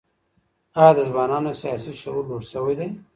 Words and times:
ایا 0.79 0.89
د 0.97 0.99
ځوانانو 1.09 1.51
سیاسي 1.61 1.91
شعور 2.01 2.23
لوړ 2.29 2.43
سوی 2.53 2.73
دی؟ 2.79 2.87